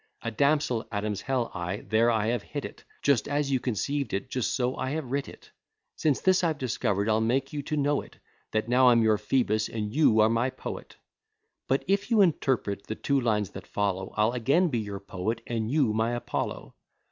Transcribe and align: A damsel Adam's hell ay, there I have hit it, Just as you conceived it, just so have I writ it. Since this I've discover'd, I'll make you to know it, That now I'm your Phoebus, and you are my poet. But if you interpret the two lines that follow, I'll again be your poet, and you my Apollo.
A 0.23 0.31
damsel 0.31 0.87
Adam's 0.91 1.21
hell 1.21 1.51
ay, 1.53 1.85
there 1.87 2.09
I 2.09 2.25
have 2.29 2.41
hit 2.41 2.65
it, 2.65 2.83
Just 3.03 3.27
as 3.27 3.51
you 3.51 3.59
conceived 3.59 4.13
it, 4.15 4.31
just 4.31 4.55
so 4.55 4.75
have 4.77 4.89
I 5.05 5.07
writ 5.07 5.29
it. 5.29 5.51
Since 5.95 6.21
this 6.21 6.43
I've 6.43 6.57
discover'd, 6.57 7.07
I'll 7.07 7.21
make 7.21 7.53
you 7.53 7.61
to 7.61 7.77
know 7.77 8.01
it, 8.01 8.17
That 8.49 8.67
now 8.67 8.89
I'm 8.89 9.03
your 9.03 9.19
Phoebus, 9.19 9.69
and 9.69 9.93
you 9.93 10.19
are 10.21 10.27
my 10.27 10.49
poet. 10.49 10.95
But 11.67 11.85
if 11.87 12.09
you 12.09 12.21
interpret 12.21 12.87
the 12.87 12.95
two 12.95 13.21
lines 13.21 13.51
that 13.51 13.67
follow, 13.67 14.11
I'll 14.17 14.31
again 14.33 14.69
be 14.69 14.79
your 14.79 14.99
poet, 14.99 15.41
and 15.45 15.69
you 15.69 15.93
my 15.93 16.13
Apollo. 16.13 16.73